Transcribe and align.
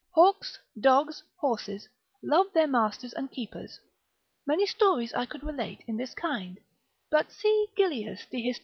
Hawks, 0.15 0.57
dogs, 0.79 1.21
horses, 1.35 1.87
love 2.23 2.47
their 2.55 2.65
masters 2.65 3.13
and 3.13 3.29
keepers: 3.29 3.79
many 4.47 4.65
stories 4.65 5.13
I 5.13 5.27
could 5.27 5.43
relate 5.43 5.83
in 5.85 5.95
this 5.95 6.15
kind, 6.15 6.57
but 7.11 7.31
see 7.31 7.67
Gillius 7.77 8.27
de 8.27 8.41
hist. 8.41 8.59